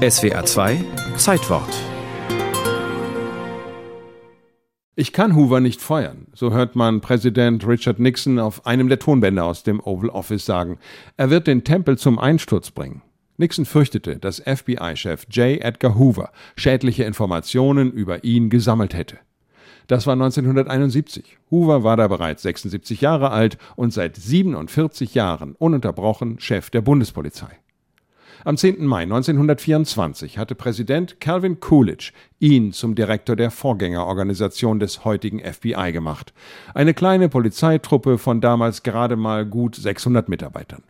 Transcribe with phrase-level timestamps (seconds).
[0.00, 0.82] SWR 2
[1.18, 1.68] Zeitwort
[4.96, 9.44] Ich kann Hoover nicht feuern, so hört man Präsident Richard Nixon auf einem der Tonbänder
[9.44, 10.78] aus dem Oval Office sagen.
[11.18, 13.02] Er wird den Tempel zum Einsturz bringen.
[13.36, 15.60] Nixon fürchtete, dass FBI-Chef J.
[15.60, 19.18] Edgar Hoover schädliche Informationen über ihn gesammelt hätte.
[19.86, 21.36] Das war 1971.
[21.50, 27.58] Hoover war da bereits 76 Jahre alt und seit 47 Jahren ununterbrochen Chef der Bundespolizei.
[28.42, 28.86] Am 10.
[28.86, 36.32] Mai 1924 hatte Präsident Calvin Coolidge ihn zum Direktor der Vorgängerorganisation des heutigen FBI gemacht.
[36.72, 40.82] Eine kleine Polizeitruppe von damals gerade mal gut 600 Mitarbeitern.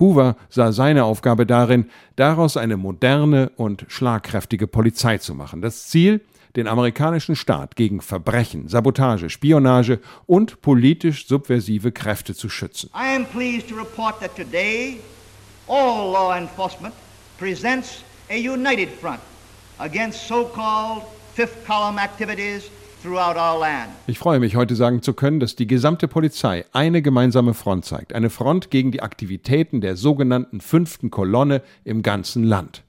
[0.00, 5.62] Hoover sah seine Aufgabe darin, daraus eine moderne und schlagkräftige Polizei zu machen.
[5.62, 6.20] Das Ziel,
[6.56, 12.90] den amerikanischen Staat gegen Verbrechen, Sabotage, Spionage und politisch subversive Kräfte zu schützen.
[12.94, 14.98] I am pleased to report that today
[15.68, 16.94] all law enforcement
[17.38, 19.20] presents a united front
[19.78, 21.02] against so-called
[21.34, 22.70] fifth column activities
[23.02, 23.90] throughout our land.
[24.06, 28.14] Ich freue mich, heute sagen zu können, dass die gesamte Polizei eine gemeinsame Front zeigt.
[28.14, 32.82] Eine Front gegen die Aktivitäten der sogenannten fünften Kolonne im ganzen Land.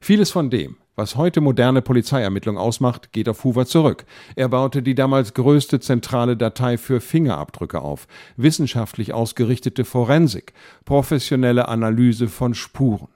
[0.00, 4.04] Vieles von dem, was heute moderne Polizeiermittlung ausmacht, geht auf Hoover zurück.
[4.36, 10.52] Er baute die damals größte zentrale Datei für Fingerabdrücke auf, wissenschaftlich ausgerichtete Forensik,
[10.84, 13.08] professionelle Analyse von Spuren.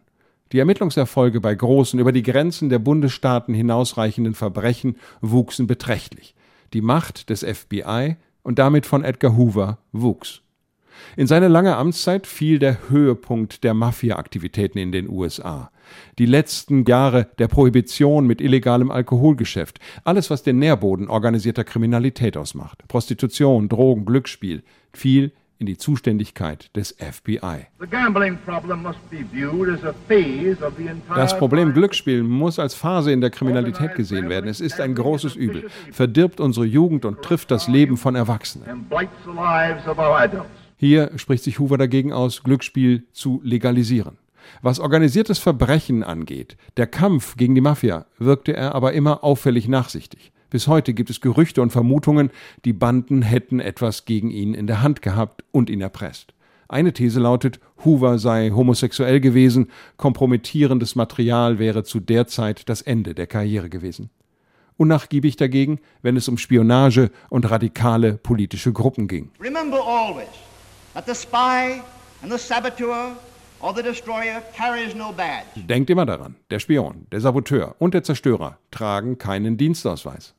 [0.53, 6.35] Die Ermittlungserfolge bei großen, über die Grenzen der Bundesstaaten hinausreichenden Verbrechen wuchsen beträchtlich.
[6.73, 10.43] Die Macht des FBI und damit von Edgar Hoover wuchs.
[11.17, 15.71] In seine lange Amtszeit fiel der Höhepunkt der Mafia-Aktivitäten in den USA.
[16.19, 22.87] Die letzten Jahre der Prohibition mit illegalem Alkoholgeschäft, alles, was den Nährboden organisierter Kriminalität ausmacht,
[22.89, 27.67] Prostitution, Drogen, Glücksspiel, fiel in die Zuständigkeit des FBI.
[31.15, 34.49] Das Problem Glücksspiel muss als Phase in der Kriminalität gesehen werden.
[34.49, 38.87] Es ist ein großes Übel, verdirbt unsere Jugend und trifft das Leben von Erwachsenen.
[40.81, 44.17] Hier spricht sich Hoover dagegen aus, Glücksspiel zu legalisieren.
[44.63, 50.33] Was organisiertes Verbrechen angeht, der Kampf gegen die Mafia, wirkte er aber immer auffällig nachsichtig.
[50.51, 52.31] Bis heute gibt es Gerüchte und Vermutungen,
[52.65, 56.33] die Banden hätten etwas gegen ihn in der Hand gehabt und ihn erpresst.
[56.69, 63.15] Eine These lautet, Hoover sei homosexuell gewesen, kompromittierendes Material wäre zu der Zeit das Ende
[63.15, 64.11] der Karriere gewesen.
[64.77, 69.31] Unnachgiebig dagegen, wenn es um Spionage und radikale politische Gruppen ging.
[69.41, 70.29] Remember always,
[75.55, 80.35] Denkt immer daran, der Spion, der Saboteur und der Zerstörer tragen keinen Dienstausweis.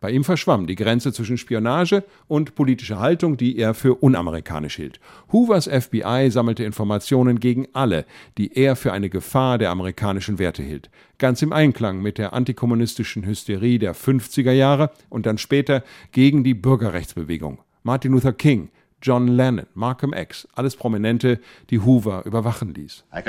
[0.00, 4.98] Bei ihm verschwamm die Grenze zwischen Spionage und politischer Haltung, die er für unamerikanisch hielt.
[5.30, 8.04] Hoovers FBI sammelte Informationen gegen alle,
[8.38, 10.90] die er für eine Gefahr der amerikanischen Werte hielt.
[11.18, 16.54] Ganz im Einklang mit der antikommunistischen Hysterie der 50er Jahre und dann später gegen die
[16.54, 17.60] Bürgerrechtsbewegung.
[17.84, 18.70] Martin Luther King,
[19.02, 21.40] John Lennon, Malcolm X, alles Prominente,
[21.70, 23.04] die Hoover überwachen ließ.
[23.16, 23.24] Ich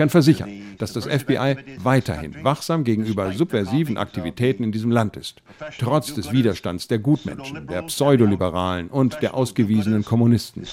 [0.00, 5.42] kann versichern, dass das FBI weiterhin wachsam gegenüber subversiven Aktivitäten in diesem Land ist,
[5.78, 10.64] trotz des Widerstands der Gutmenschen, der Pseudoliberalen und der ausgewiesenen Kommunisten.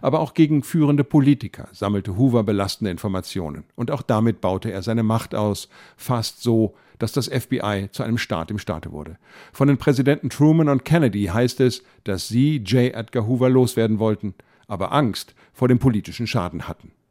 [0.00, 5.02] Aber auch gegen führende Politiker sammelte Hoover belastende Informationen und auch damit baute er seine
[5.02, 9.18] Macht aus, fast so, dass das FBI zu einem Staat im Staate wurde.
[9.52, 12.94] Von den Präsidenten Truman und Kennedy heißt es, dass sie J.
[12.94, 14.34] Edgar Hoover loswerden wollten,
[14.72, 16.92] aber Angst vor dem politischen Schaden hatten.